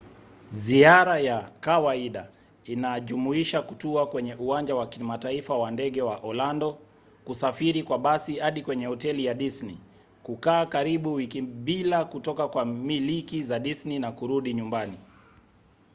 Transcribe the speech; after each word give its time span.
ziara 0.51 1.19
ya 1.19 1.51
kawaida 1.59 2.29
inajumuisha 2.65 3.61
kutua 3.61 4.07
kwenye 4.07 4.35
uwanja 4.35 4.75
wa 4.75 4.87
kimataifa 4.87 5.57
wa 5.57 5.71
ndege 5.71 6.01
wa 6.01 6.17
orlando 6.17 6.77
kusafiri 7.25 7.83
kwa 7.83 7.99
basi 7.99 8.35
hadi 8.35 8.61
kwenye 8.61 8.85
hoteli 8.85 9.25
ya 9.25 9.33
disney 9.33 9.77
kukaa 10.23 10.65
karibu 10.65 11.13
wiki 11.13 11.41
bila 11.41 12.05
kutoka 12.05 12.47
kwa 12.47 12.65
miliki 12.65 13.43
za 13.43 13.59
disney 13.59 13.99
na 13.99 14.11
kurudi 14.11 14.53
nyumbani 14.53 14.97